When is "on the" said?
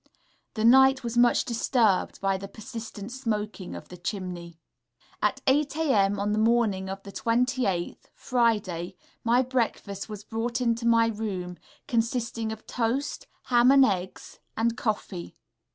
6.19-6.39